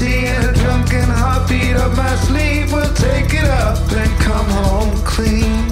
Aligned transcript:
See 0.00 0.24
a 0.24 0.52
drunken 0.54 1.04
heartbeat 1.04 1.76
up 1.76 1.94
my 1.94 2.16
sleeve. 2.24 2.72
We'll 2.72 2.94
take 2.94 3.34
it 3.34 3.44
up 3.44 3.76
and 3.92 4.10
come 4.22 4.48
home 4.48 4.96
clean. 5.04 5.66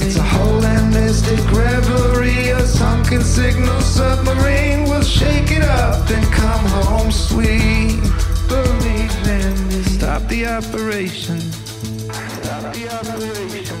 It's 0.00 0.16
a 0.16 0.22
whole 0.22 0.62
mystic 0.88 1.44
reverie, 1.52 2.48
a 2.48 2.62
sunken 2.66 3.20
signal 3.20 3.82
submarine. 3.82 4.84
We'll 4.84 5.02
shake 5.02 5.50
it 5.50 5.62
up 5.62 6.08
and 6.08 6.24
come 6.32 6.64
home 6.64 7.12
sweet. 7.12 8.00
Believe 8.48 9.28
in 9.28 9.68
me. 9.68 9.82
Stop 9.82 10.22
the 10.28 10.46
operation. 10.46 11.40
Stop 11.52 12.72
the 12.72 12.88
operation. 12.98 13.77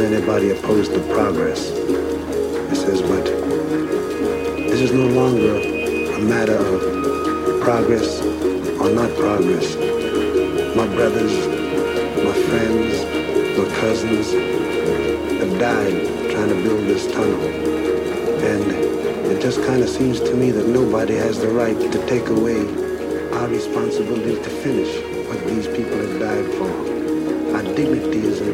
Anybody 0.00 0.50
opposed 0.50 0.92
to 0.92 1.00
progress. 1.12 1.68
He 1.68 2.74
says, 2.74 3.02
but 3.02 3.24
this 4.68 4.80
is 4.80 4.92
no 4.92 5.06
longer 5.06 5.56
a 6.14 6.18
matter 6.20 6.56
of 6.56 7.60
progress 7.60 8.20
or 8.80 8.90
not 8.90 9.14
progress. 9.16 9.76
My 10.74 10.86
brothers, 10.86 11.32
my 12.24 12.32
friends, 12.48 13.58
my 13.58 13.76
cousins 13.80 14.32
have 15.40 15.58
died 15.58 16.30
trying 16.30 16.48
to 16.48 16.62
build 16.62 16.86
this 16.86 17.06
tunnel. 17.12 17.40
And 18.42 18.72
it 19.30 19.42
just 19.42 19.62
kind 19.64 19.82
of 19.82 19.88
seems 19.88 20.20
to 20.20 20.34
me 20.34 20.50
that 20.50 20.66
nobody 20.66 21.14
has 21.14 21.38
the 21.40 21.48
right 21.48 21.78
to 21.78 22.06
take 22.06 22.28
away 22.28 22.60
our 23.32 23.48
responsibility 23.48 24.34
to 24.34 24.50
finish 24.50 24.90
what 25.28 25.46
these 25.46 25.66
people 25.66 25.96
have 25.98 26.18
died 26.20 26.46
for. 26.54 26.99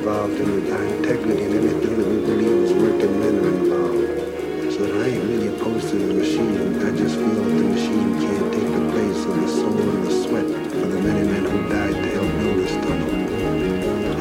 Involved 0.07 0.39
in 0.39 0.73
our 0.73 0.85
integrity 0.85 1.43
and 1.45 1.55
everything 1.55 1.97
that 1.97 2.07
we 2.07 2.21
believe 2.21 2.63
is 2.63 2.73
working 2.75 3.19
men 3.19 3.35
are 3.39 3.49
involved. 3.49 4.73
So 4.73 4.87
that 4.87 5.03
I 5.03 5.09
ain't 5.09 5.25
really 5.25 5.49
opposed 5.49 5.89
to 5.91 5.97
the 5.97 6.15
machine. 6.15 6.77
I 6.81 6.97
just 6.97 7.17
feel 7.17 7.35
that 7.35 7.43
the 7.43 7.65
machine 7.75 8.21
can't 8.21 8.53
take 8.53 8.71
the 8.71 8.91
place 8.93 9.25
of 9.27 9.35
the 9.41 9.49
soul 9.49 9.81
and 9.81 10.07
the 10.07 10.13
sweat 10.23 10.47
for 10.47 10.87
the 10.87 11.01
many 11.03 11.27
men 11.29 11.45
who 11.45 11.69
died 11.69 11.95
to 11.95 12.09
help 12.15 12.31
build 12.39 12.59
this 12.59 12.75
tunnel. 12.87 13.11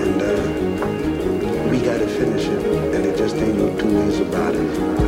And 0.04 0.22
uh, 0.22 1.70
we 1.70 1.78
gotta 1.82 2.08
finish 2.08 2.46
it, 2.46 2.66
and 2.96 3.06
it 3.06 3.16
just 3.16 3.36
ain't 3.36 3.58
no 3.58 3.78
two 3.78 4.00
ways 4.00 4.20
about 4.20 4.56
it. 4.56 5.05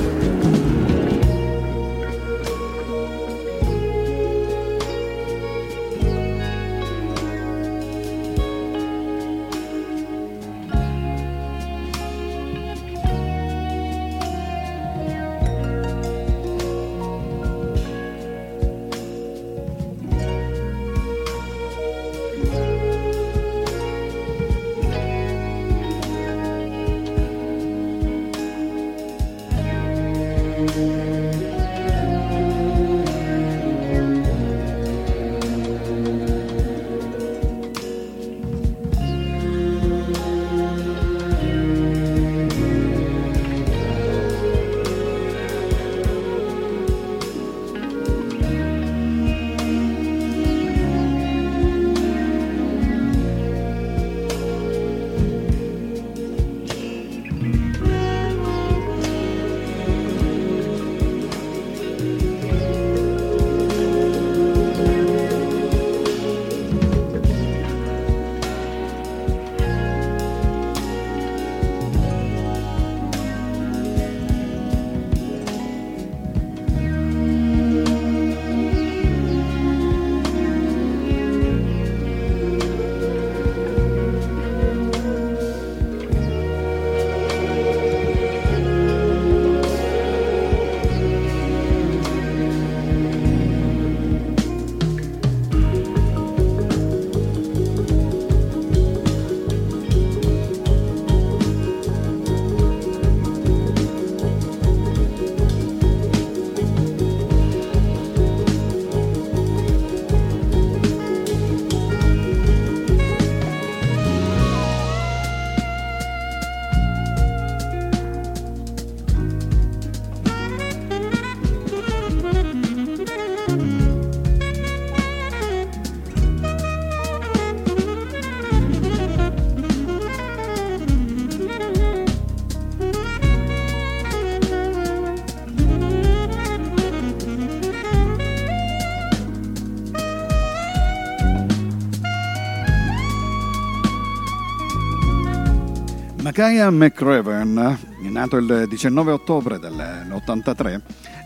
Makaya 146.28 146.70
McRaven, 146.70 147.80
nato 148.00 148.36
il 148.36 148.66
19 148.68 149.12
ottobre 149.12 149.60
dell'83, 149.60 150.82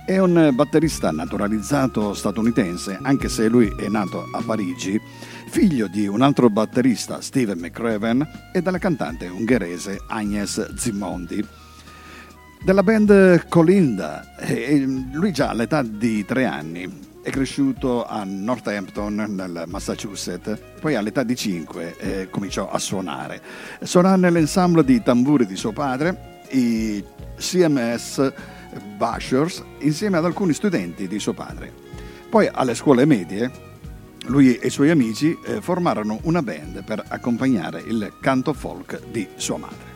è 0.06 0.20
un 0.20 0.52
batterista 0.54 1.10
naturalizzato 1.10 2.14
statunitense, 2.14 3.00
anche 3.02 3.28
se 3.28 3.48
lui 3.48 3.74
è 3.80 3.88
nato 3.88 4.30
a 4.32 4.44
Parigi, 4.46 5.02
figlio 5.48 5.88
di 5.88 6.06
un 6.06 6.22
altro 6.22 6.52
batterista, 6.52 7.20
Steven 7.20 7.58
McRaven, 7.58 8.52
e 8.54 8.62
della 8.62 8.78
cantante 8.78 9.26
ungherese 9.26 10.04
Agnes 10.08 10.76
Zimondi. 10.76 11.44
Della 12.64 12.84
band 12.84 13.48
Colinda, 13.48 14.24
lui 15.14 15.32
già 15.32 15.50
all'età 15.50 15.82
di 15.82 16.24
tre 16.26 16.46
anni 16.46 17.10
è 17.22 17.30
cresciuto 17.30 18.06
a 18.06 18.24
Northampton, 18.24 19.14
nel 19.30 19.64
Massachusetts, 19.68 20.60
poi 20.80 20.96
all'età 20.96 21.24
di 21.24 21.36
5 21.36 21.98
eh, 21.98 22.30
cominciò 22.30 22.70
a 22.70 22.80
suonare. 22.80 23.42
Suonò 23.82 24.16
nell'ensemble 24.16 24.84
di 24.84 25.02
tamburi 25.04 25.46
di 25.46 25.56
suo 25.56 25.72
padre, 25.72 26.40
i 26.50 27.04
CMS 27.38 28.34
Bashers, 28.98 29.64
insieme 29.80 30.18
ad 30.18 30.26
alcuni 30.26 30.54
studenti 30.54 31.08
di 31.08 31.20
suo 31.20 31.34
padre. 31.34 31.72
Poi 32.30 32.50
alle 32.52 32.76
scuole 32.76 33.06
medie 33.06 33.70
lui 34.26 34.56
e 34.58 34.68
i 34.68 34.70
suoi 34.70 34.90
amici 34.90 35.38
eh, 35.46 35.62
formarono 35.62 36.20
una 36.24 36.42
band 36.42 36.84
per 36.84 37.04
accompagnare 37.08 37.82
il 37.82 38.14
canto 38.22 38.54
folk 38.54 39.02
di 39.12 39.28
sua 39.36 39.58
madre. 39.58 39.91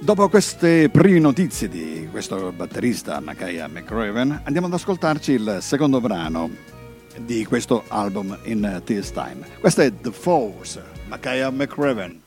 Dopo 0.00 0.28
queste 0.28 0.88
prime 0.90 1.18
notizie 1.18 1.68
di 1.68 2.06
questo 2.10 2.52
batterista 2.52 3.18
Makaya 3.20 3.66
McRaven, 3.66 4.42
andiamo 4.44 4.68
ad 4.68 4.72
ascoltarci 4.72 5.32
il 5.32 5.58
secondo 5.60 6.00
brano 6.00 6.50
di 7.16 7.44
questo 7.44 7.82
album 7.88 8.38
in 8.44 8.80
This 8.84 9.10
Time. 9.10 9.44
Questo 9.58 9.80
è 9.82 9.92
The 9.92 10.12
Force, 10.12 10.82
Makaya 11.08 11.50
McRaven. 11.50 12.20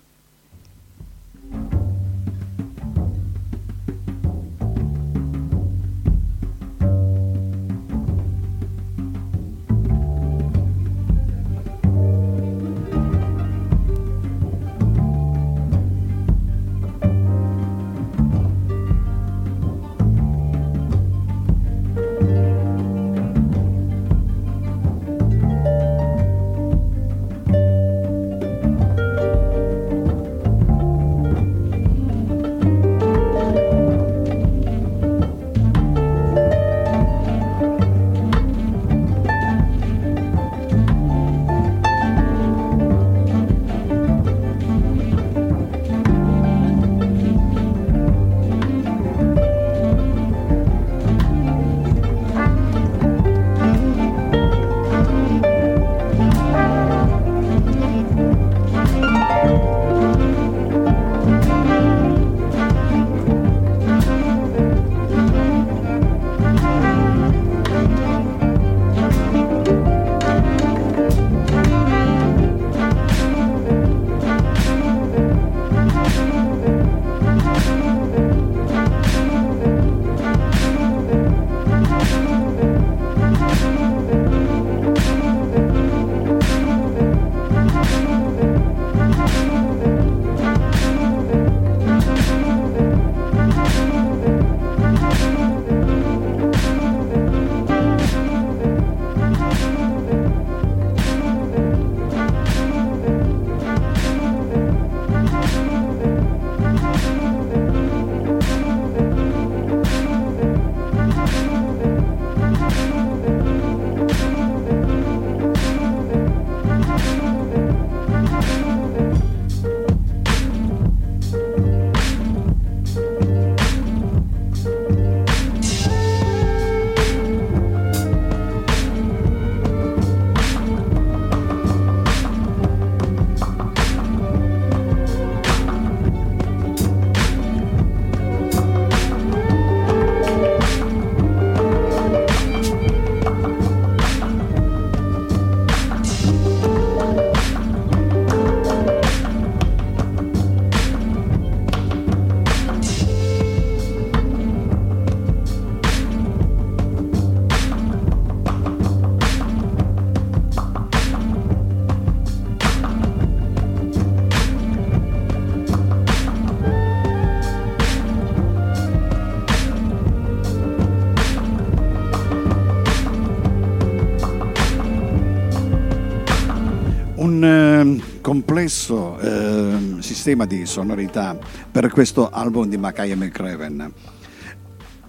Sistema 180.32 180.46
di 180.46 180.66
sonorità 180.66 181.38
per 181.70 181.90
questo 181.90 182.30
album 182.30 182.70
di 182.70 182.78
Makaya 182.78 183.18
McRaven. 183.18 183.92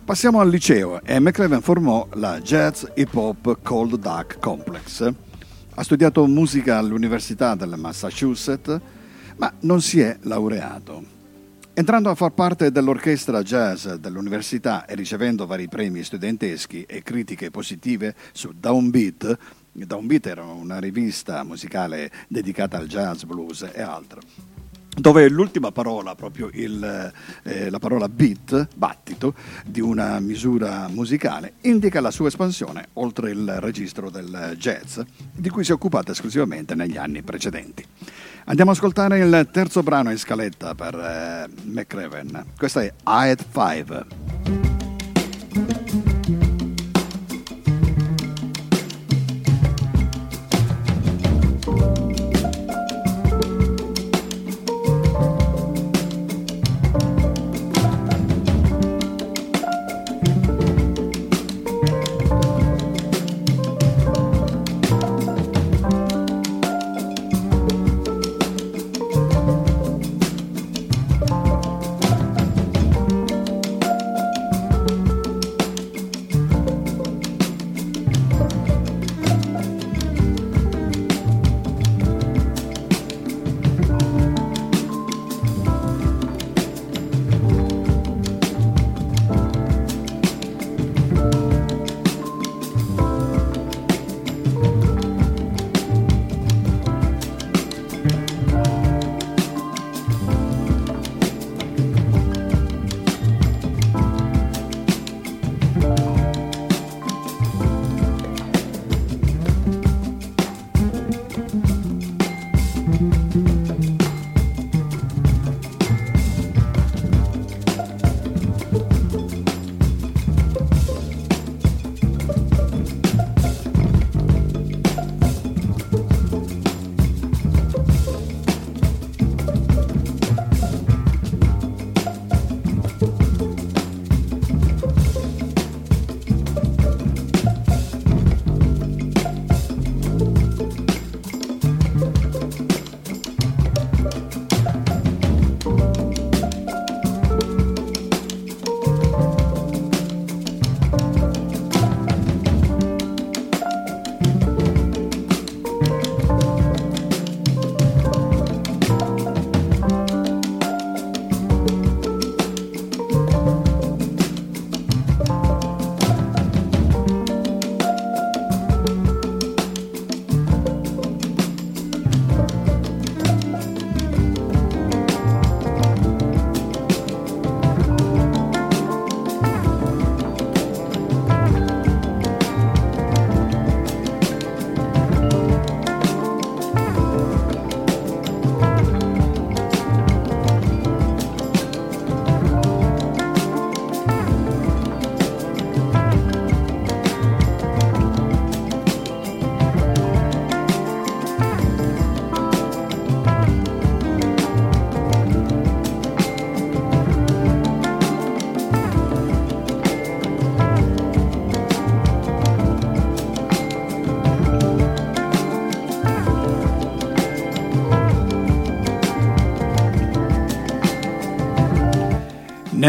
Passiamo 0.05 0.41
al 0.41 0.49
liceo 0.49 1.01
e 1.05 1.21
McRaven 1.21 1.61
formò 1.61 2.09
la 2.15 2.41
Jazz 2.41 2.85
Hip 2.97 3.15
Hop 3.15 3.59
Cold 3.63 3.99
Duck 3.99 4.41
Complex. 4.41 5.13
Ha 5.75 5.83
studiato 5.85 6.27
musica 6.27 6.79
all'Università 6.79 7.55
del 7.55 7.75
Massachusetts, 7.77 8.81
ma 9.37 9.53
non 9.61 9.81
si 9.81 10.01
è 10.01 10.17
laureato. 10.23 11.05
Entrando 11.73 12.11
a 12.11 12.17
far 12.17 12.33
parte 12.33 12.73
dell'orchestra 12.73 13.43
jazz 13.43 13.87
dell'università 13.87 14.87
e 14.87 14.97
ricevendo 14.97 15.47
vari 15.47 15.69
premi 15.69 16.03
studenteschi 16.03 16.83
e 16.83 17.05
critiche 17.05 17.53
positive 17.53 18.17
su 18.33 18.53
Downbeat, 18.59 19.39
Downbeat 19.71 20.27
era 20.27 20.43
una 20.43 20.81
rivista 20.81 21.45
musicale 21.45 22.11
dedicata 22.27 22.77
al 22.77 22.89
jazz, 22.89 23.23
blues 23.23 23.71
e 23.73 23.81
altro 23.81 24.21
dove 24.95 25.29
l'ultima 25.29 25.73
parola, 25.73 26.15
proprio 26.15 26.51
il, 26.53 27.13
eh, 27.45 27.71
la 27.71 27.79
parola 27.79 28.09
beat, 28.09 28.69
battito, 28.75 29.35
di 29.65 29.81
una 29.81 30.21
misura 30.21 30.89
musicale, 30.89 31.55
indica 31.63 32.01
la 32.01 32.11
sua 32.11 32.29
espansione 32.29 32.89
oltre 32.95 33.31
il 33.31 33.57
registro 33.61 34.11
del 34.11 34.55
jazz, 34.59 35.01
di 35.33 35.49
cui 35.49 35.65
si 35.65 35.71
è 35.71 35.75
occupata 35.75 36.13
esclusivamente 36.13 36.75
negli 36.75 36.97
anni 36.97 37.23
precedenti. 37.23 37.85
Andiamo 38.45 38.73
ad 38.73 38.77
ascoltare 38.77 39.19
il 39.21 39.49
terzo 39.53 39.83
brano 39.83 40.11
in 40.11 40.19
scaletta 40.19 40.75
per 40.75 40.95
eh, 40.95 41.49
McRaven. 41.65 42.47
Questa 42.57 42.83
è 42.83 42.93
I 43.05 43.37
5. 43.53 44.82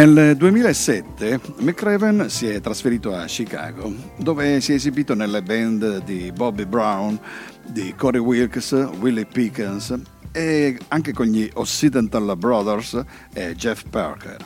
Nel 0.06 0.36
2007 0.36 1.39
McRaven 1.60 2.30
si 2.30 2.46
è 2.46 2.60
trasferito 2.60 3.16
a 3.16 3.24
Chicago, 3.24 3.89
dove 4.18 4.60
si 4.60 4.74
è 4.74 4.76
esibito 4.76 5.13
nelle 5.13 5.42
band 5.42 6.04
di 6.04 6.30
Bobby 6.34 6.66
Brown, 6.66 7.18
di 7.66 7.94
Corey 7.96 8.20
Wilkes, 8.20 8.74
Willie 9.00 9.26
Pickens 9.26 9.98
e 10.34 10.78
anche 10.89 11.13
con 11.13 11.28
gli 11.28 11.50
Occidental 11.54 12.36
Brothers 12.36 13.02
e 13.32 13.56
Jeff 13.56 13.84
Parker. 13.89 14.46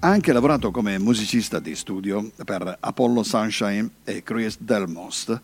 Ha 0.00 0.08
anche 0.08 0.32
lavorato 0.32 0.72
come 0.72 0.98
musicista 0.98 1.60
di 1.60 1.76
studio 1.76 2.32
per 2.44 2.78
Apollo 2.80 3.22
Sunshine 3.22 3.88
e 4.02 4.24
Chris 4.24 4.56
Delmost. 4.58 5.40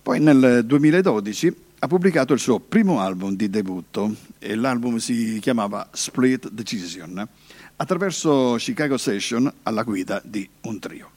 Poi 0.00 0.20
nel 0.20 0.62
2012 0.64 1.56
ha 1.80 1.88
pubblicato 1.88 2.34
il 2.34 2.38
suo 2.38 2.60
primo 2.60 3.00
album 3.00 3.34
di 3.34 3.50
debutto 3.50 4.14
e 4.38 4.54
l'album 4.54 4.98
si 4.98 5.40
chiamava 5.40 5.88
Split 5.90 6.50
Decision 6.50 7.28
attraverso 7.76 8.56
Chicago 8.58 8.96
Session 8.96 9.52
alla 9.62 9.82
guida 9.82 10.20
di 10.24 10.48
un 10.62 10.78
trio. 10.78 11.10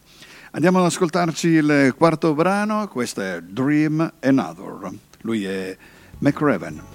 Andiamo 0.51 0.79
ad 0.79 0.85
ascoltarci 0.85 1.47
il 1.47 1.93
quarto 1.97 2.33
brano, 2.33 2.87
questo 2.87 3.21
è 3.21 3.41
Dream 3.41 4.13
Another. 4.21 4.89
Lui 5.21 5.43
è 5.43 5.77
McRaven. 6.19 6.94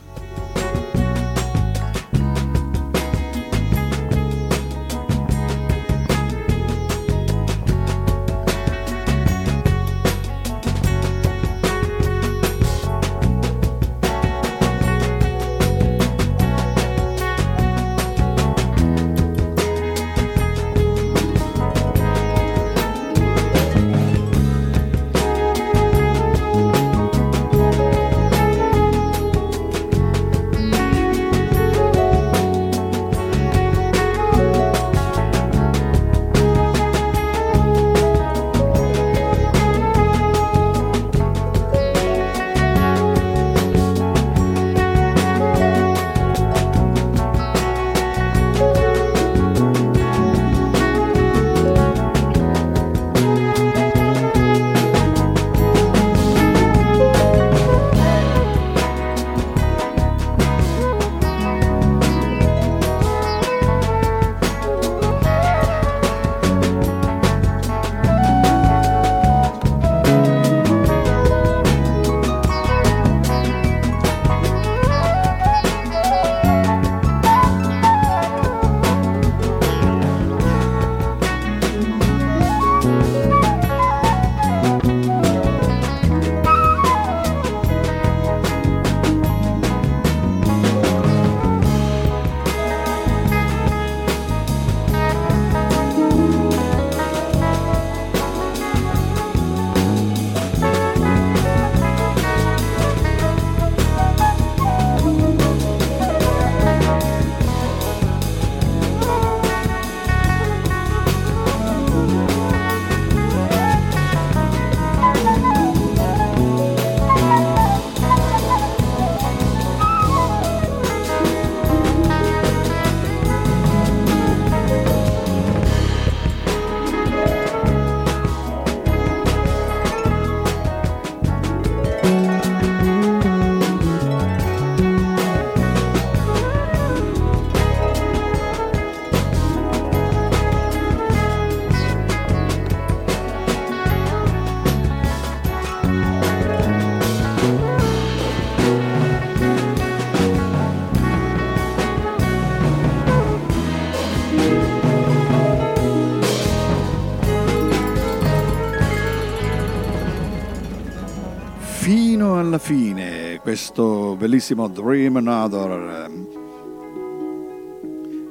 Alla 161.83 162.59
fine 162.59 163.39
questo 163.41 164.15
bellissimo 164.15 164.69
Dream 164.69 165.17
Another 165.17 166.09
ehm, 166.11 166.27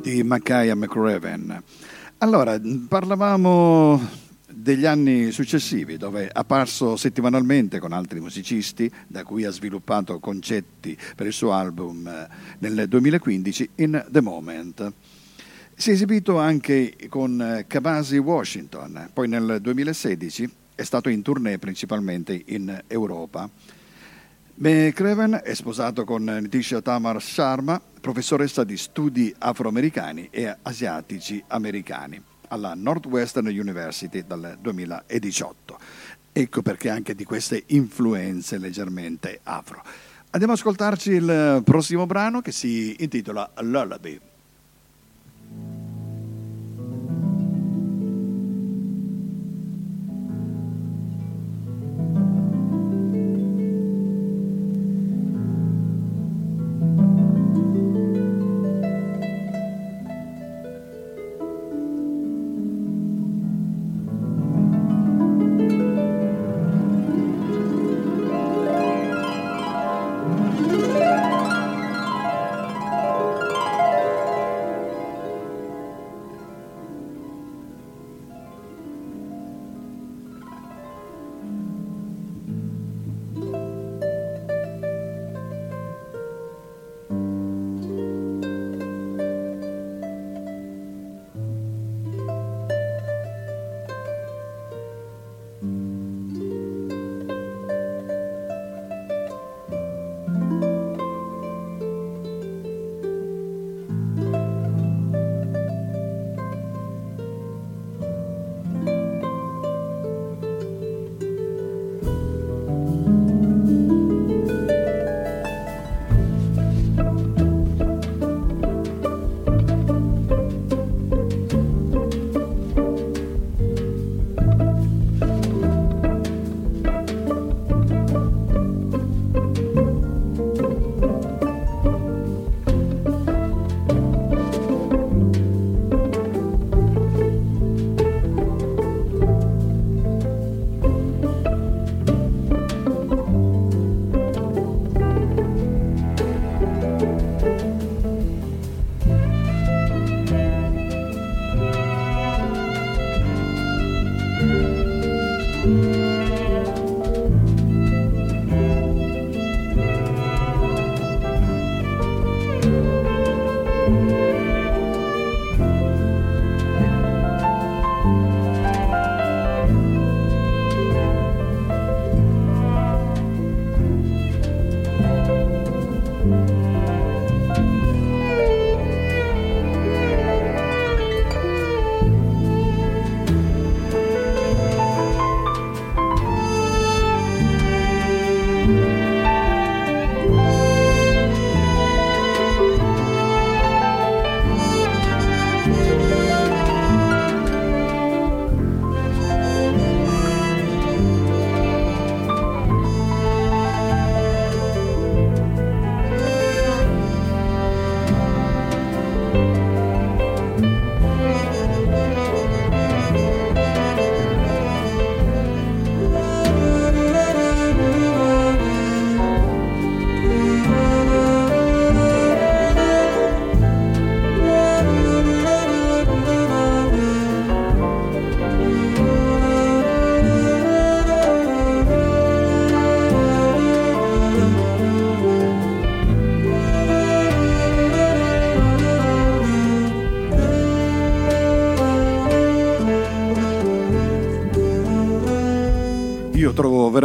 di 0.02 0.22
Makaya 0.22 0.76
McRaven. 0.76 1.64
Allora, 2.20 2.62
parlavamo 2.88 4.08
degli 4.52 4.86
anni 4.86 5.32
successivi, 5.32 5.98
dove 5.98 6.28
è 6.28 6.30
apparso 6.32 6.96
settimanalmente 6.96 7.80
con 7.80 7.92
altri 7.92 8.20
musicisti, 8.20 8.92
da 9.08 9.24
cui 9.24 9.46
ha 9.46 9.52
sviluppato 9.52 10.20
concetti 10.20 10.96
per 11.16 11.26
il 11.26 11.34
suo 11.34 11.52
album 11.52 12.08
eh, 12.08 12.28
nel 12.60 12.88
2015, 12.88 13.70
In 13.76 14.06
The 14.10 14.22
Moment. 14.22 14.94
Si 15.74 15.90
è 15.90 15.94
esibito 15.94 16.38
anche 16.38 16.96
con 17.10 17.64
Kabasi 17.66 18.16
eh, 18.16 18.20
Washington, 18.20 19.10
poi 19.12 19.28
nel 19.28 19.58
2016 19.60 20.59
è 20.80 20.86
stato 20.86 21.10
in 21.10 21.22
tournée 21.22 21.60
principalmente 21.60 22.42
in 22.48 22.84
Europa. 22.88 23.50
McCraven 24.56 25.42
è 25.44 25.54
sposato 25.54 26.06
con 26.06 26.24
Nitisha 26.24 26.82
Tamar 26.82 27.22
Sharma, 27.22 27.82
professoressa 28.00 28.64
di 28.64 28.78
studi 28.78 29.34
afroamericani 29.38 30.30
e 30.32 30.56
asiatici 30.62 31.44
americani 31.48 32.22
alla 32.48 32.76
Northwestern 32.76 33.48
University 33.48 34.24
dal 34.26 34.58
2018. 34.62 35.78
Ecco 36.32 36.62
perché 36.62 36.90
anche 36.90 37.14
di 37.14 37.26
queste 37.26 37.64
influenze 37.68 38.58
leggermente 38.58 39.42
afro. 39.44 39.84
Andiamo 40.30 40.54
ad 40.54 40.60
ascoltarci 40.60 41.12
il 41.12 41.62
prossimo 41.66 42.06
brano 42.06 42.40
che 42.40 42.54
si 42.54 42.96
intitola 43.00 43.52
Lullaby. 43.58 44.29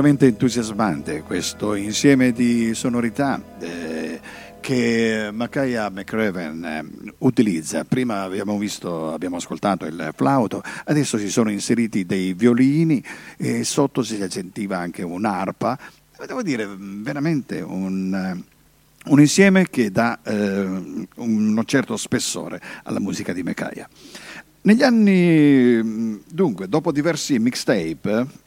Veramente 0.05 0.27
entusiasmante 0.27 1.23
questo 1.23 1.75
insieme 1.75 2.33
di 2.33 2.75
sonorità 2.75 3.41
eh, 3.59 4.21
che 4.61 5.31
Makaya 5.33 5.89
McRaven 5.89 6.63
eh, 6.63 7.13
utilizza. 7.21 7.85
Prima 7.85 8.21
abbiamo 8.21 8.59
visto, 8.59 9.11
abbiamo 9.15 9.37
ascoltato 9.37 9.87
il 9.87 10.13
flauto, 10.15 10.63
adesso 10.85 11.17
si 11.17 11.31
sono 11.31 11.51
inseriti 11.51 12.05
dei 12.05 12.35
violini 12.35 13.03
e 13.39 13.65
sotto 13.65 14.03
si 14.03 14.23
sentiva 14.29 14.77
anche 14.77 15.03
un'arpa. 15.03 15.79
Devo 16.27 16.43
dire 16.43 16.69
veramente 16.79 17.63
un, 17.63 18.43
un 19.07 19.21
insieme 19.21 19.71
che 19.71 19.91
dà 19.91 20.19
eh, 20.23 20.33
un 21.15 21.63
certo 21.65 21.97
spessore 21.97 22.61
alla 22.83 23.01
musica 23.01 23.33
di 23.33 23.43
Makaya. 23.43 23.89
Negli 24.61 24.83
anni, 24.83 26.23
dunque, 26.27 26.69
dopo 26.69 26.93
diversi 26.93 27.39
mixtape, 27.39 28.43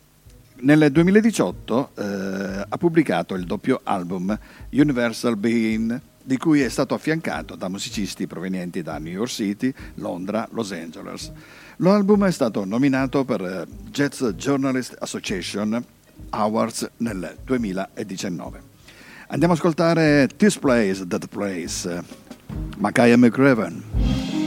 nel 0.59 0.91
2018 0.91 1.91
eh, 1.95 2.65
ha 2.67 2.77
pubblicato 2.77 3.35
il 3.35 3.45
doppio 3.45 3.81
album 3.83 4.37
Universal 4.71 5.37
Being, 5.37 5.99
di 6.23 6.37
cui 6.37 6.61
è 6.61 6.69
stato 6.69 6.93
affiancato 6.93 7.55
da 7.55 7.69
musicisti 7.69 8.27
provenienti 8.27 8.81
da 8.81 8.97
New 8.97 9.11
York 9.13 9.29
City, 9.29 9.73
Londra, 9.95 10.47
Los 10.51 10.71
Angeles. 10.71 11.31
L'album 11.77 12.25
è 12.25 12.31
stato 12.31 12.65
nominato 12.65 13.23
per 13.23 13.41
eh, 13.41 13.65
Jazz 13.89 14.23
Journalist 14.35 14.95
Association 14.99 15.83
Awards 16.31 16.89
nel 16.97 17.37
2019. 17.43 18.61
Andiamo 19.27 19.53
ad 19.53 19.59
ascoltare 19.59 20.27
This 20.35 20.57
Place, 20.57 21.05
That 21.07 21.27
Place, 21.27 22.03
Makaya 22.77 23.17
McRaven. 23.17 24.46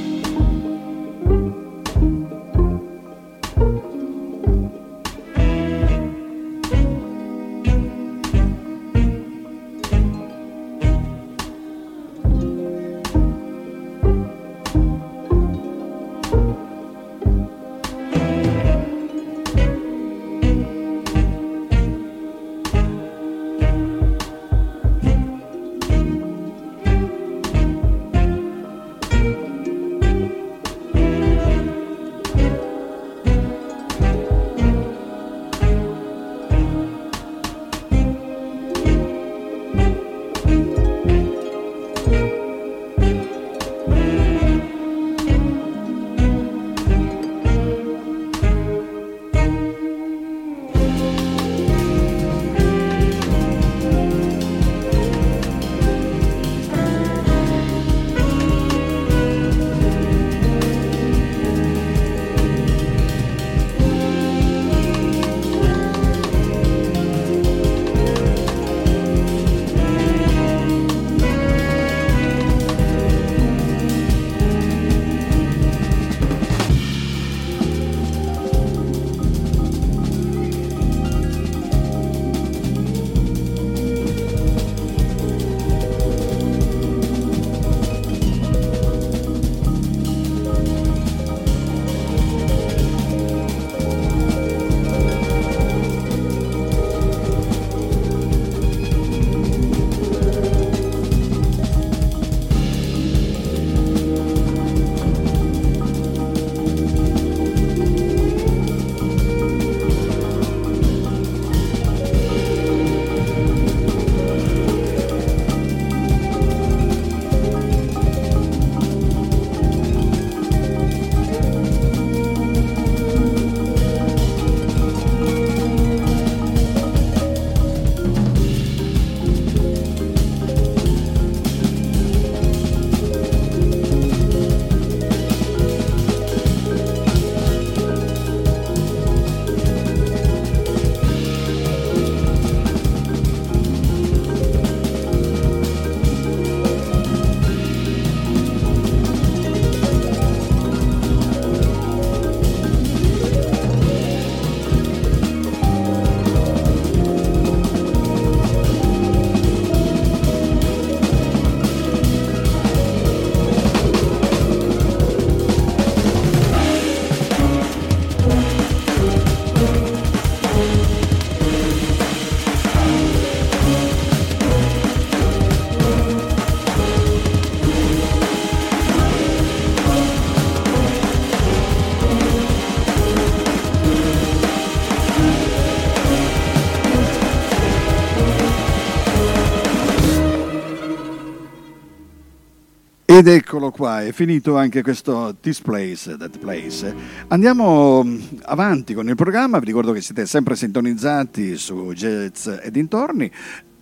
Ed 193.10 193.26
eccolo 193.26 193.72
qua, 193.72 194.04
è 194.04 194.12
finito 194.12 194.56
anche 194.56 194.82
questo 194.82 195.36
This 195.40 195.60
Place, 195.60 196.16
That 196.16 196.38
Place. 196.38 196.94
Andiamo 197.26 198.04
mm, 198.04 198.20
avanti 198.42 198.94
con 198.94 199.08
il 199.08 199.16
programma, 199.16 199.58
vi 199.58 199.66
ricordo 199.66 199.90
che 199.90 200.00
siete 200.00 200.26
sempre 200.26 200.54
sintonizzati 200.54 201.56
su 201.56 201.92
Jazz 201.92 202.46
e 202.46 202.70
dintorni. 202.70 203.28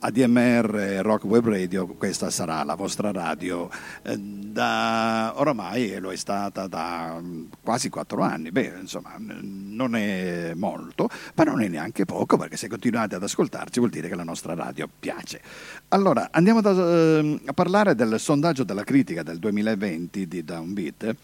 ADMR 0.00 1.00
Rock 1.02 1.24
Web 1.24 1.48
Radio, 1.48 1.86
questa 1.86 2.30
sarà 2.30 2.62
la 2.62 2.74
vostra 2.74 3.10
radio 3.10 3.68
eh, 4.02 4.16
da 4.16 5.32
oramai 5.36 5.98
lo 5.98 6.10
è 6.10 6.16
stata 6.16 6.66
da 6.66 7.18
mm, 7.20 7.46
quasi 7.62 7.88
quattro 7.88 8.22
anni. 8.22 8.50
Beh, 8.50 8.74
insomma, 8.80 9.14
non 9.18 9.94
è 9.94 10.52
molto, 10.54 11.08
ma 11.34 11.44
non 11.44 11.62
è 11.62 11.68
neanche 11.68 12.04
poco 12.04 12.36
perché 12.36 12.56
se 12.56 12.68
continuate 12.68 13.14
ad 13.14 13.22
ascoltarci 13.22 13.78
vuol 13.78 13.90
dire 13.90 14.08
che 14.08 14.14
la 14.14 14.24
nostra 14.24 14.54
radio 14.54 14.88
piace. 14.98 15.40
Allora, 15.88 16.28
andiamo 16.30 16.60
da, 16.60 16.70
eh, 16.72 17.40
a 17.44 17.52
parlare 17.52 17.94
del 17.94 18.18
sondaggio 18.18 18.64
della 18.64 18.84
critica 18.84 19.22
del 19.22 19.38
2020 19.38 20.28
di 20.28 20.44
Downbeat 20.44 21.16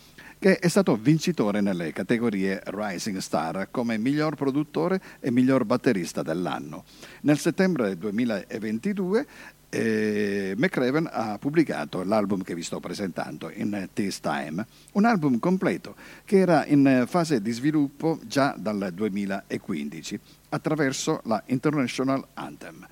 che 0.44 0.58
è 0.58 0.68
stato 0.68 0.94
vincitore 0.96 1.62
nelle 1.62 1.90
categorie 1.94 2.60
Rising 2.66 3.16
Star 3.16 3.68
come 3.70 3.96
miglior 3.96 4.34
produttore 4.34 5.00
e 5.18 5.30
miglior 5.30 5.64
batterista 5.64 6.20
dell'anno. 6.20 6.84
Nel 7.22 7.38
settembre 7.38 7.96
2022 7.96 9.26
eh, 9.70 10.52
McRaven 10.54 11.08
ha 11.10 11.38
pubblicato 11.38 12.04
l'album 12.04 12.42
che 12.42 12.54
vi 12.54 12.62
sto 12.62 12.78
presentando, 12.78 13.50
In 13.54 13.88
This 13.94 14.20
Time, 14.20 14.66
un 14.92 15.06
album 15.06 15.38
completo 15.38 15.94
che 16.26 16.36
era 16.36 16.66
in 16.66 17.06
fase 17.08 17.40
di 17.40 17.50
sviluppo 17.50 18.18
già 18.26 18.54
dal 18.54 18.90
2015 18.92 20.20
attraverso 20.50 21.22
la 21.24 21.42
International 21.46 22.22
Anthem. 22.34 22.86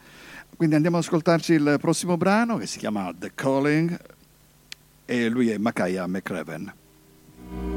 Quindi 0.57 0.75
andiamo 0.75 0.97
ad 0.97 1.03
ascoltarci 1.03 1.53
il 1.53 1.77
prossimo 1.79 2.17
brano 2.17 2.57
che 2.57 2.67
si 2.67 2.79
chiama 2.79 3.13
The 3.15 3.33
Calling 3.35 4.01
e 5.05 5.29
lui 5.29 5.51
è 5.51 5.59
Makaya 5.59 6.07
McRaven. 6.07 6.81
thank 7.51 7.63
you 7.65 7.72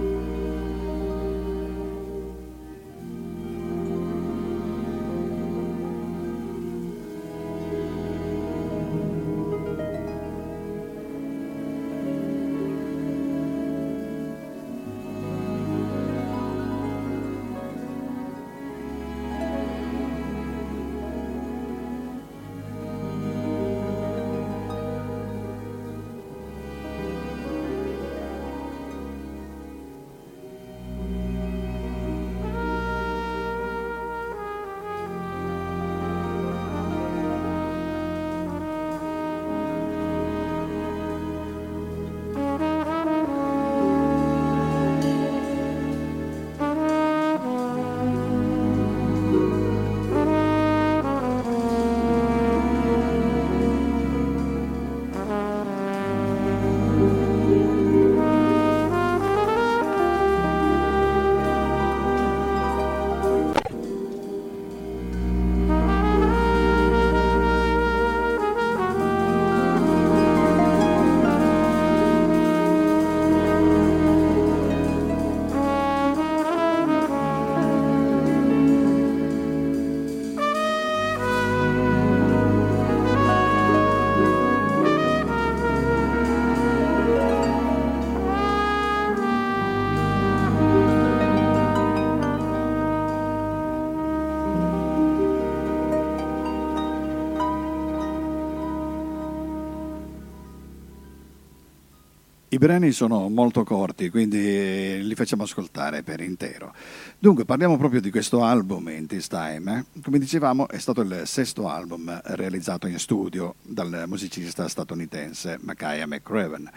brani 102.66 102.92
sono 102.94 103.30
molto 103.30 103.64
corti, 103.64 104.10
quindi 104.10 105.00
li 105.06 105.14
facciamo 105.14 105.44
ascoltare 105.44 106.02
per 106.02 106.20
intero. 106.20 106.74
Dunque, 107.20 107.46
parliamo 107.46 107.78
proprio 107.78 108.02
di 108.02 108.10
questo 108.10 108.44
album 108.44 108.90
in 108.90 109.06
This 109.06 109.28
Time. 109.28 109.86
Eh? 109.94 110.02
Come 110.02 110.18
dicevamo, 110.18 110.68
è 110.68 110.80
stato 110.80 111.02
il 111.02 111.22
sesto 111.26 111.70
album 111.70 112.20
realizzato 112.24 112.88
in 112.88 112.98
studio 112.98 113.54
dal 113.62 114.06
musicista 114.08 114.68
statunitense 114.68 115.60
Makaya 115.62 116.08
McRaven. 116.08 116.68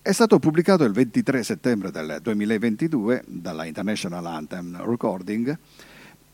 È 0.00 0.12
stato 0.12 0.38
pubblicato 0.38 0.84
il 0.84 0.92
23 0.92 1.42
settembre 1.42 1.90
del 1.90 2.20
2022 2.22 3.24
dalla 3.26 3.66
International 3.66 4.24
Anthem 4.24 4.82
Recording 4.82 5.58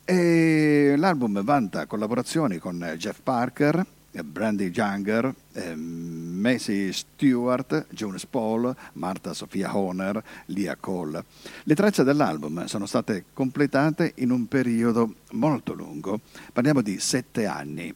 e 0.05 0.95
l'album 0.97 1.43
vanta 1.43 1.87
collaborazioni 1.87 2.59
con 2.59 2.95
Jeff 2.97 3.19
Parker, 3.25 3.85
Brandy 4.23 4.71
Younger, 4.73 5.35
eh, 5.53 5.75
Macy 5.75 6.93
Stewart, 6.93 7.87
Jonas 7.91 8.27
Paul, 8.27 8.75
Marta 8.95 9.35
Sofia 9.35 9.77
Horner, 9.77 10.23
Lia 10.47 10.77
Cole. 10.77 11.25
Le 11.65 11.75
tracce 11.75 12.05
dell'album 12.05 12.67
sono 12.67 12.87
state 12.87 13.25
completate 13.33 14.13
in 14.17 14.31
un 14.31 14.47
periodo 14.47 15.15
molto 15.33 15.73
lungo, 15.73 16.21
parliamo 16.53 16.83
di 16.83 16.99
sette 17.01 17.47
anni. 17.47 17.95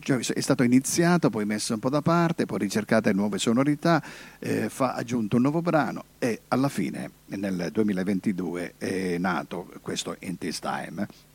Cioè 0.00 0.18
è 0.18 0.40
stato 0.40 0.62
iniziato, 0.62 1.30
poi 1.30 1.44
messo 1.44 1.72
un 1.72 1.78
po' 1.78 1.88
da 1.88 2.02
parte, 2.02 2.44
poi 2.44 2.58
ricercate 2.58 3.12
nuove 3.12 3.38
sonorità, 3.38 4.02
eh, 4.38 4.68
fa 4.68 4.94
aggiunto 4.94 5.36
un 5.36 5.42
nuovo 5.42 5.62
brano 5.62 6.04
e 6.18 6.40
alla 6.48 6.68
fine 6.68 7.10
nel 7.26 7.70
2022 7.72 8.74
è 8.78 9.18
nato 9.18 9.70
questo 9.82 10.16
In 10.20 10.38
This 10.38 10.58
Time. 10.58 11.25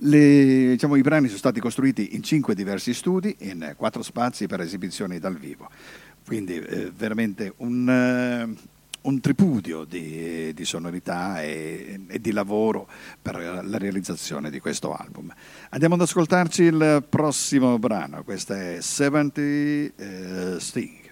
Le, 0.00 0.68
diciamo, 0.70 0.96
I 0.96 1.02
brani 1.02 1.26
sono 1.26 1.38
stati 1.38 1.60
costruiti 1.60 2.14
in 2.14 2.22
cinque 2.22 2.54
diversi 2.54 2.94
studi, 2.94 3.34
in 3.40 3.74
quattro 3.76 4.02
spazi 4.02 4.46
per 4.46 4.60
esibizioni 4.60 5.18
dal 5.18 5.36
vivo. 5.36 5.68
Quindi 6.24 6.56
eh, 6.56 6.92
veramente 6.94 7.54
un, 7.58 7.88
eh, 7.88 8.54
un 9.00 9.20
tripudio 9.20 9.84
di, 9.84 10.52
di 10.54 10.64
sonorità 10.64 11.42
e, 11.42 12.00
e, 12.06 12.20
di 12.20 12.32
lavoro 12.32 12.86
per 13.20 13.62
la 13.64 13.78
realizzazione 13.78 14.50
di 14.50 14.60
questo 14.60 14.94
album. 14.94 15.32
Andiamo 15.70 15.94
ad 15.94 16.02
ascoltarci 16.02 16.62
il 16.64 17.04
prossimo 17.08 17.78
brano, 17.78 18.22
questo 18.22 18.52
è 18.52 18.78
70 18.80 19.40
eh, 19.40 20.56
Sting. 20.58 21.06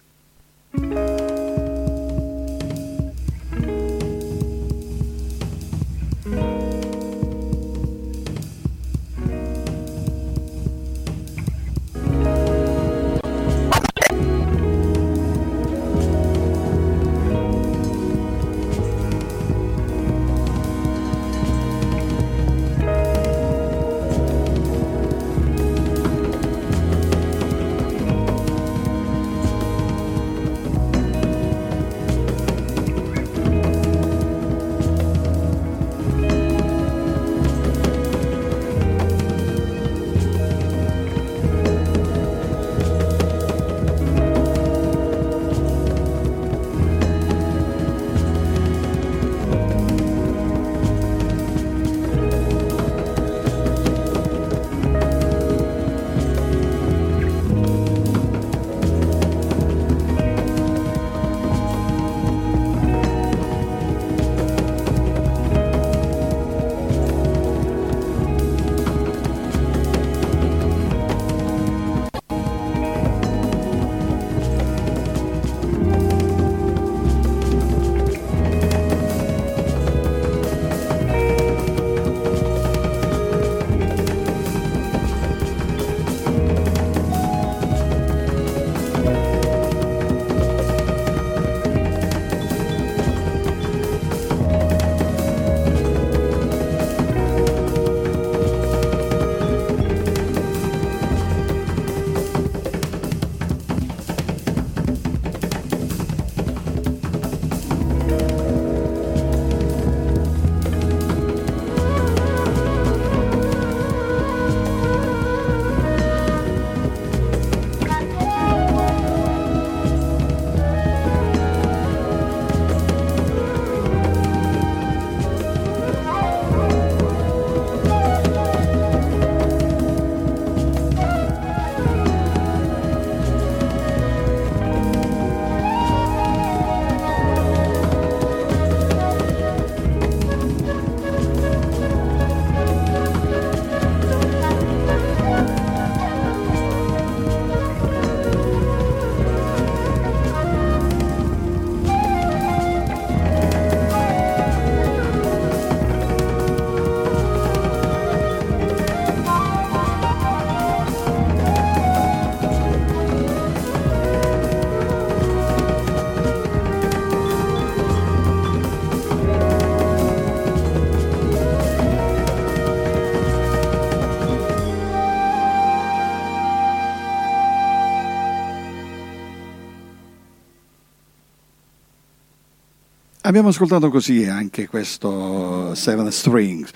Abbiamo 183.27 183.49
ascoltato 183.49 183.91
così 183.91 184.24
anche 184.24 184.68
questo 184.68 185.74
Seven 185.74 186.12
Strings. 186.12 186.70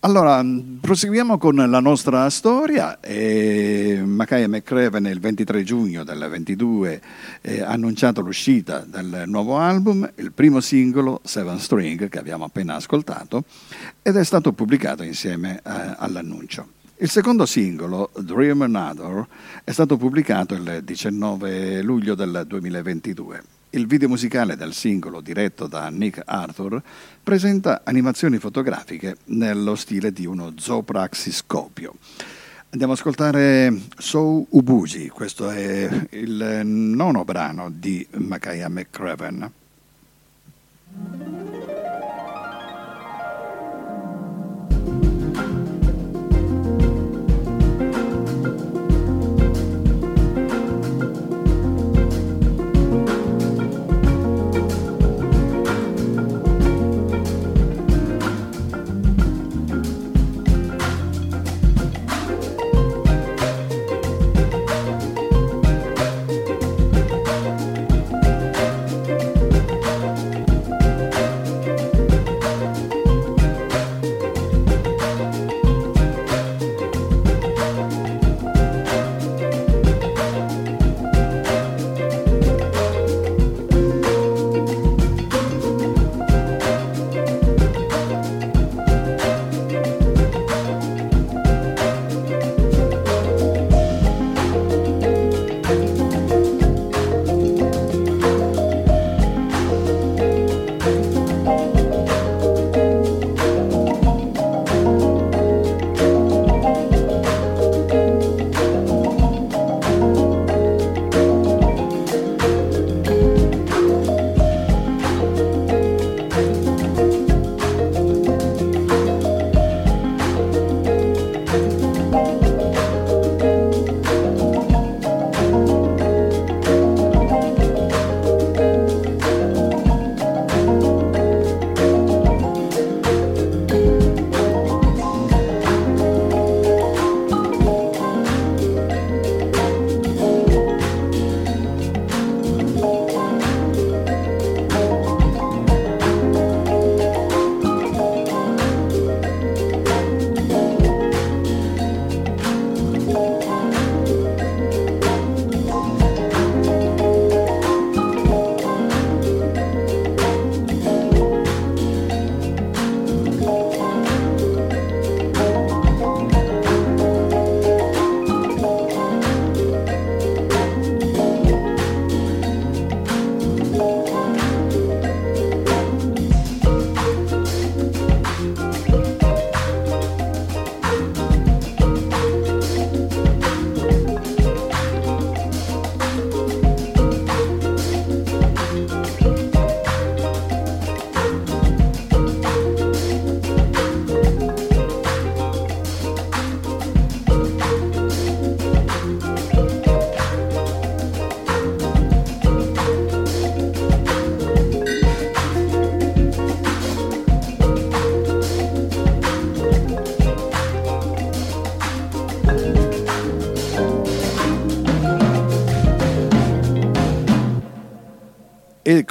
Allora, 0.00 0.44
proseguiamo 0.78 1.38
con 1.38 1.54
la 1.54 1.80
nostra 1.80 2.28
storia. 2.28 3.00
Eh, 3.00 4.02
Makaya 4.04 4.48
McCraven 4.48 5.06
il 5.06 5.18
23 5.18 5.62
giugno 5.62 6.04
del 6.04 6.28
22 6.28 7.00
eh, 7.40 7.62
ha 7.62 7.68
annunciato 7.68 8.20
l'uscita 8.20 8.84
del 8.86 9.22
nuovo 9.24 9.56
album, 9.56 10.06
il 10.16 10.32
primo 10.32 10.60
singolo, 10.60 11.22
Seven 11.24 11.58
String, 11.58 12.10
che 12.10 12.18
abbiamo 12.18 12.44
appena 12.44 12.74
ascoltato, 12.74 13.44
ed 14.02 14.16
è 14.16 14.24
stato 14.24 14.52
pubblicato 14.52 15.02
insieme 15.02 15.56
eh, 15.56 15.60
all'annuncio. 15.96 16.66
Il 16.96 17.08
secondo 17.08 17.46
singolo, 17.46 18.10
Dream 18.18 18.60
Another, 18.60 19.26
è 19.64 19.70
stato 19.70 19.96
pubblicato 19.96 20.52
il 20.52 20.82
19 20.84 21.80
luglio 21.80 22.14
del 22.14 22.44
2022. 22.46 23.61
Il 23.74 23.86
video 23.86 24.06
musicale 24.06 24.54
del 24.54 24.74
singolo, 24.74 25.22
diretto 25.22 25.66
da 25.66 25.88
Nick 25.88 26.20
Arthur, 26.26 26.82
presenta 27.22 27.80
animazioni 27.84 28.36
fotografiche 28.36 29.16
nello 29.28 29.76
stile 29.76 30.12
di 30.12 30.26
uno 30.26 30.52
zoopraxiscopio. 30.54 31.94
Andiamo 32.68 32.92
ad 32.92 32.98
ascoltare 32.98 33.74
So 33.96 34.44
Ubuji, 34.50 35.08
questo 35.08 35.48
è 35.48 35.88
il 36.10 36.60
nono 36.64 37.24
brano 37.24 37.70
di 37.74 38.06
Makaya 38.10 38.68
McCraven. 38.68 39.50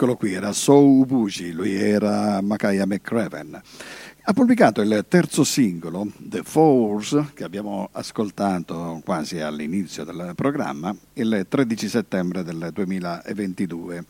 Eccolo 0.02 0.18
qui, 0.18 0.34
era 0.34 0.52
So 0.52 0.84
Ubuji, 0.84 1.52
lui 1.52 1.76
era 1.76 2.41
Makaya 2.41 2.88
McCraven. 2.88 3.62
Ha 4.24 4.34
pubblicato 4.34 4.82
il 4.82 5.06
terzo 5.08 5.43
singolo, 5.43 6.08
The 6.18 6.41
Force, 6.41 7.30
che 7.36 7.43
abbiamo 7.43 7.88
ascoltato 7.91 8.99
quasi 9.06 9.41
all'inizio 9.41 10.04
del 10.04 10.34
programma, 10.36 10.91
il 11.14 11.45
13 11.47 11.88
settembre 11.88 12.41
del 12.41 12.72
2022. 12.74 14.06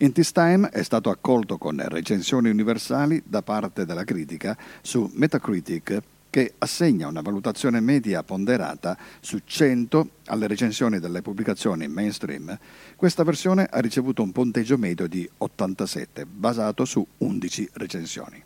In 0.00 0.12
This 0.12 0.30
Time 0.32 0.68
è 0.68 0.82
stato 0.82 1.08
accolto 1.08 1.56
con 1.56 1.82
recensioni 1.88 2.50
universali 2.50 3.22
da 3.24 3.40
parte 3.40 3.86
della 3.86 4.04
critica 4.04 4.54
su 4.82 5.10
Metacritic 5.14 6.02
che 6.30 6.54
assegna 6.58 7.08
una 7.08 7.20
valutazione 7.20 7.80
media 7.80 8.22
ponderata 8.22 8.96
su 9.18 9.40
100 9.44 10.08
alle 10.26 10.46
recensioni 10.46 11.00
delle 11.00 11.22
pubblicazioni 11.22 11.88
mainstream, 11.88 12.56
questa 12.96 13.24
versione 13.24 13.66
ha 13.68 13.80
ricevuto 13.80 14.22
un 14.22 14.30
punteggio 14.30 14.78
medio 14.78 15.08
di 15.08 15.28
87, 15.38 16.24
basato 16.24 16.84
su 16.84 17.04
11 17.18 17.70
recensioni. 17.74 18.42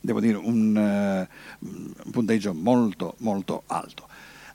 Devo 0.00 0.20
dire 0.20 0.36
un, 0.36 0.76
uh, 0.76 1.66
un 2.04 2.10
punteggio 2.10 2.54
molto 2.54 3.16
molto 3.18 3.64
alto. 3.66 4.06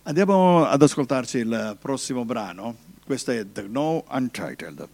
Andiamo 0.04 0.66
ad 0.66 0.82
ascoltarci 0.82 1.40
il 1.40 1.78
prossimo 1.80 2.24
brano, 2.24 2.76
questo 3.06 3.32
è 3.32 3.46
The 3.52 3.64
No 3.68 4.06
Untitled. 4.10 4.88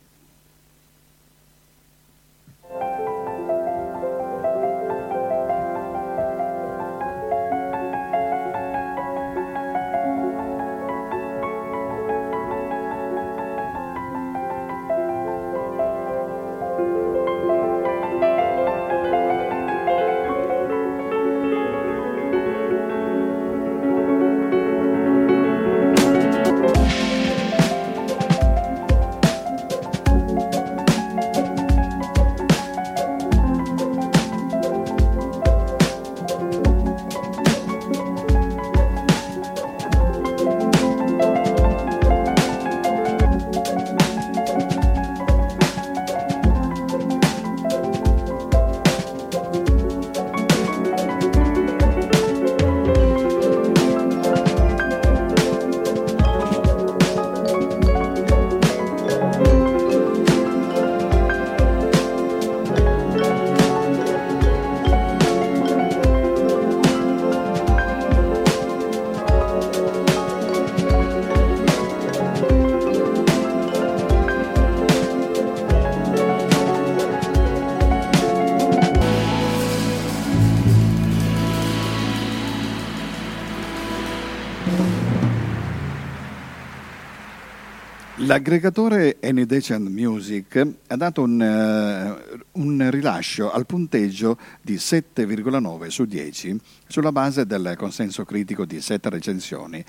L'aggregatore 88.35 89.15
Anidecent 89.21 89.87
Music 89.87 90.61
ha 90.87 90.97
dato 90.97 91.21
un, 91.21 91.39
uh, 91.39 92.59
un, 92.61 92.89
rilascio 92.91 93.49
al 93.49 93.65
punteggio 93.65 94.37
di 94.61 94.75
7,9 94.75 95.87
su 95.87 96.03
10 96.03 96.59
sulla 96.85 97.13
base 97.13 97.45
del 97.45 97.75
consenso 97.77 98.25
critico 98.25 98.65
di 98.65 98.81
sette 98.81 99.09
recensioni. 99.09 99.81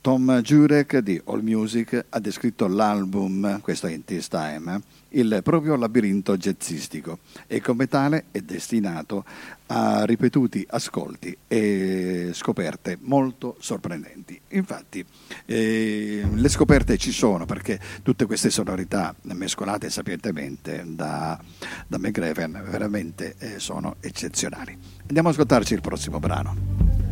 Tom 0.00 0.40
Jurek 0.40 1.00
di 1.00 1.20
AllMusic 1.22 2.06
ha 2.08 2.18
descritto 2.20 2.68
l'album, 2.68 3.60
questo 3.60 3.86
è 3.86 3.92
in 3.92 4.02
This 4.02 4.28
Time, 4.28 4.80
il 5.10 5.40
proprio 5.42 5.76
labirinto 5.76 6.36
jazzistico 6.36 7.18
e 7.46 7.60
come 7.60 7.86
tale 7.88 8.26
è 8.30 8.40
destinato 8.40 9.24
a 9.66 10.04
ripetuti 10.04 10.66
ascolti 10.68 11.36
e 11.46 12.30
scoperte 12.32 12.98
molto 13.00 13.56
sorprendenti. 13.60 14.40
Infatti 14.48 15.04
eh, 15.46 16.26
le 16.32 16.48
scoperte 16.48 16.96
ci 16.96 17.12
sono 17.12 17.46
perché 17.46 17.78
tutte 18.02 18.26
queste 18.26 18.50
sonorità 18.50 19.14
mescolate 19.22 19.90
sapientemente 19.90 20.84
da, 20.86 21.40
da 21.86 21.98
McGraven 21.98 22.64
veramente 22.68 23.34
eh, 23.38 23.58
sono 23.58 23.96
eccezionali. 24.00 24.76
Andiamo 25.06 25.28
ad 25.28 25.34
ascoltarci 25.34 25.74
il 25.74 25.80
prossimo 25.80 26.18
brano. 26.18 27.09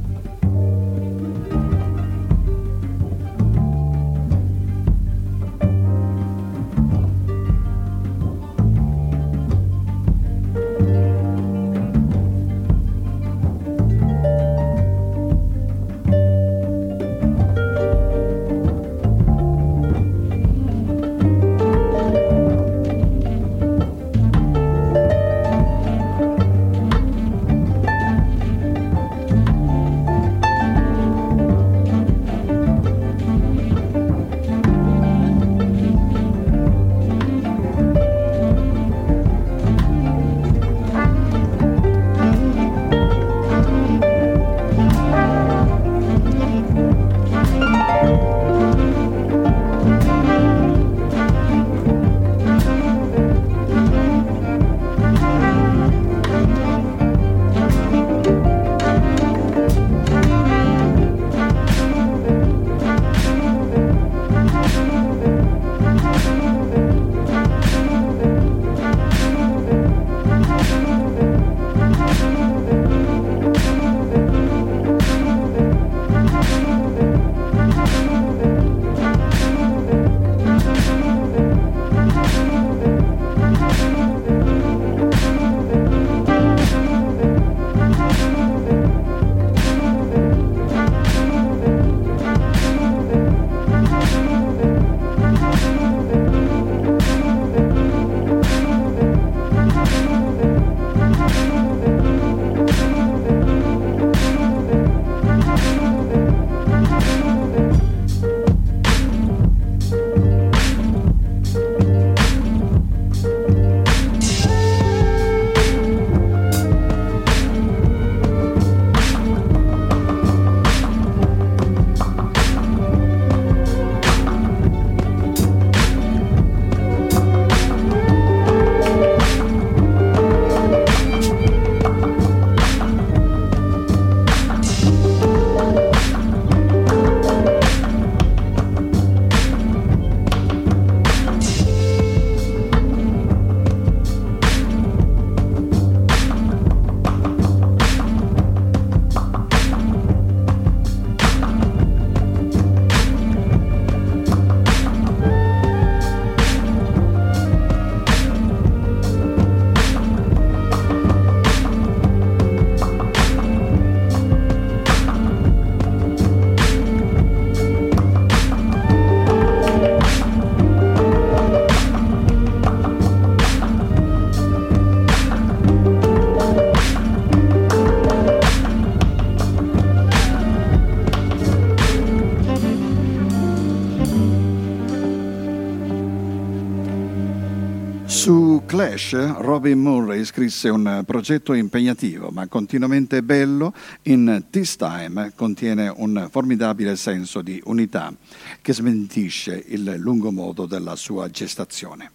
Clash, 188.78 189.12
Robin 189.38 189.76
Murray 189.76 190.24
scrisse 190.24 190.68
un 190.68 191.02
progetto 191.04 191.52
impegnativo 191.52 192.28
ma 192.30 192.46
continuamente 192.46 193.24
bello. 193.24 193.74
In 194.02 194.44
This 194.50 194.76
Time 194.76 195.32
contiene 195.34 195.88
un 195.88 196.28
formidabile 196.30 196.94
senso 196.94 197.42
di 197.42 197.60
unità 197.64 198.14
che 198.62 198.72
smentisce 198.72 199.64
il 199.66 199.96
lungo 199.96 200.30
modo 200.30 200.66
della 200.66 200.94
sua 200.94 201.28
gestazione. 201.28 202.12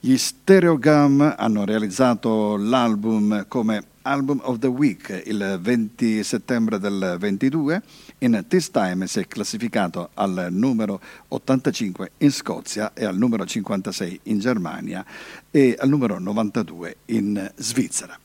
Gli 0.00 0.16
Stereogum 0.16 1.36
hanno 1.38 1.64
realizzato 1.64 2.56
l'album 2.56 3.46
come 3.46 3.84
Album 4.02 4.40
of 4.42 4.58
the 4.58 4.66
Week 4.66 5.22
il 5.26 5.60
20 5.60 6.24
settembre 6.24 6.80
del 6.80 7.14
22. 7.16 7.80
In 8.22 8.44
This 8.46 8.70
Time 8.70 9.08
si 9.08 9.18
è 9.18 9.26
classificato 9.26 10.10
al 10.14 10.48
numero 10.50 11.00
85 11.28 12.12
in 12.18 12.30
Scozia 12.30 12.92
e 12.94 13.04
al 13.04 13.16
numero 13.16 13.44
56 13.44 14.20
in 14.24 14.38
Germania 14.38 15.04
e 15.50 15.76
al 15.76 15.88
numero 15.88 16.20
92 16.20 16.96
in 17.06 17.50
Svizzera. 17.56 18.16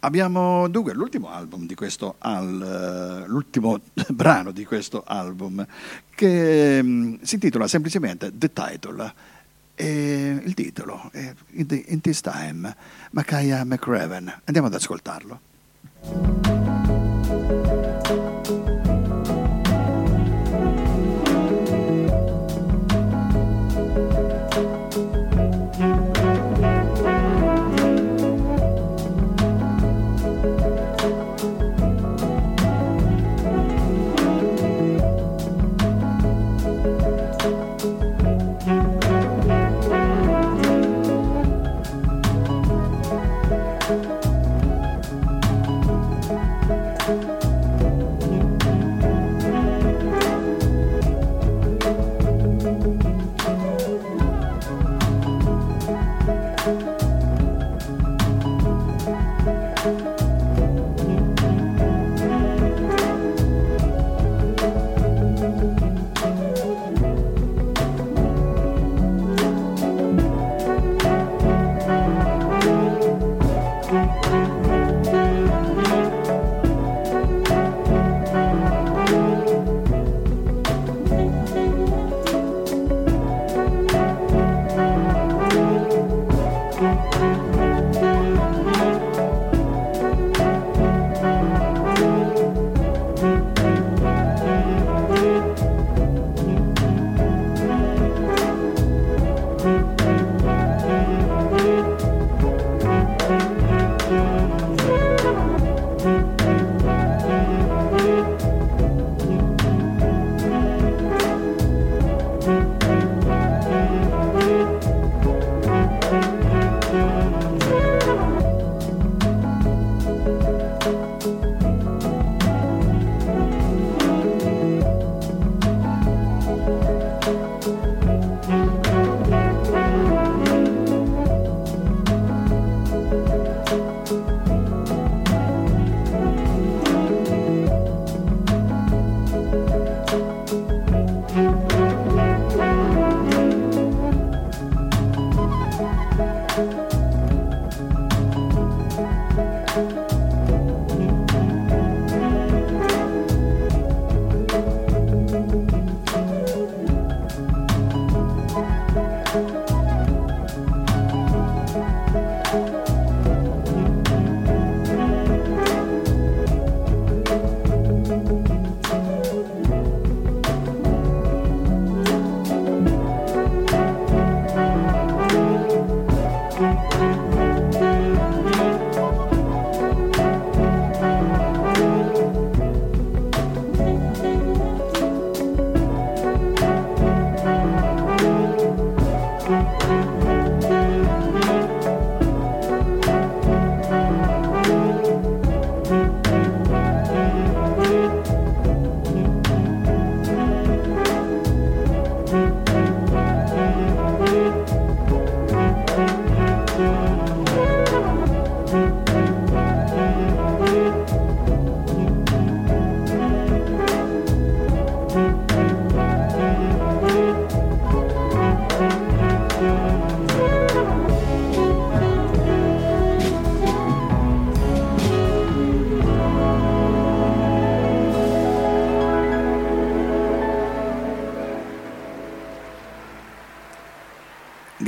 Abbiamo 0.00 0.68
dunque 0.68 0.92
l'ultimo 0.92 1.30
album 1.30 1.64
di 1.64 1.74
questo 1.74 2.16
al, 2.18 3.24
l'ultimo 3.26 3.80
brano 4.12 4.50
di 4.50 4.66
questo 4.66 5.02
album 5.06 5.66
che 6.14 6.80
um, 6.82 7.18
si 7.22 7.36
intitola 7.36 7.66
semplicemente 7.66 8.36
The 8.36 8.52
Title 8.52 9.14
e 9.74 10.42
il 10.44 10.52
titolo 10.52 11.08
è 11.10 11.32
In 11.52 12.00
This 12.02 12.20
Time, 12.20 12.76
Makaya 13.12 13.64
McRaven. 13.64 14.40
Andiamo 14.44 14.66
ad 14.66 14.74
ascoltarlo. 14.74 15.40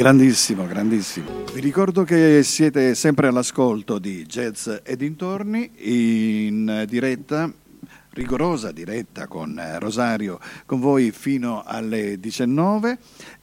Grandissimo, 0.04 0.66
grandissimo. 0.66 1.44
Vi 1.54 1.60
ricordo 1.60 2.04
che 2.04 2.42
siete 2.42 2.94
sempre 2.94 3.28
all'ascolto 3.28 3.98
di 3.98 4.26
Jazz 4.26 4.68
e 4.82 4.96
dintorni 4.96 5.70
in 5.76 6.84
diretta 6.86 7.50
rigorosa 8.10 8.70
diretta 8.70 9.26
con 9.26 9.58
Rosario 9.78 10.38
con 10.66 10.78
voi 10.78 11.10
fino 11.10 11.62
alle 11.64 12.20
19 12.20 12.98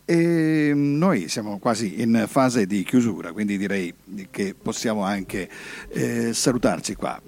e 0.05 0.71
noi 0.75 1.29
siamo 1.29 1.57
quasi 1.57 1.99
in 1.99 2.25
fase 2.27 2.67
di 2.67 2.83
chiusura, 2.83 3.31
quindi 3.31 3.57
direi 3.57 3.91
che 4.29 4.53
possiamo 4.53 5.03
anche 5.03 5.49
eh, 5.89 6.31
salutarci 6.31 6.93
qua. 6.93 7.19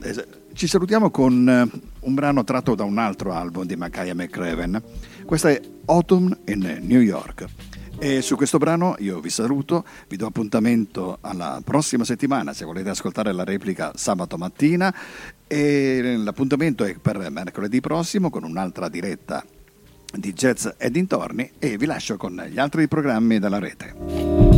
Ci 0.53 0.67
salutiamo 0.67 1.09
con 1.09 1.49
eh, 1.49 1.79
un 2.01 2.13
brano 2.13 2.43
tratto 2.43 2.75
da 2.75 2.83
un 2.83 2.99
altro 2.99 3.33
album 3.33 3.65
di 3.65 3.75
Makaya 3.75 4.13
McCraven. 4.13 4.79
Questa 5.25 5.49
è 5.49 5.59
Autumn 5.85 6.37
in 6.45 6.81
New 6.83 7.01
York. 7.01 7.47
E 7.99 8.21
su 8.21 8.35
questo 8.35 8.57
brano 8.57 8.95
io 8.99 9.19
vi 9.19 9.29
saluto, 9.29 9.85
vi 10.07 10.17
do 10.17 10.25
appuntamento 10.25 11.19
alla 11.21 11.61
prossima 11.63 12.03
settimana 12.03 12.53
se 12.53 12.65
volete 12.65 12.89
ascoltare 12.89 13.31
la 13.31 13.43
replica 13.43 13.91
sabato 13.95 14.37
mattina 14.37 14.93
e 15.47 16.15
l'appuntamento 16.17 16.83
è 16.83 16.95
per 16.99 17.29
mercoledì 17.29 17.79
prossimo 17.79 18.29
con 18.29 18.43
un'altra 18.43 18.89
diretta 18.89 19.43
di 20.11 20.33
jazz 20.33 20.67
e 20.77 20.91
dintorni 20.91 21.51
e 21.59 21.77
vi 21.77 21.85
lascio 21.85 22.17
con 22.17 22.43
gli 22.49 22.59
altri 22.59 22.87
programmi 22.87 23.39
della 23.39 23.59
rete. 23.59 24.52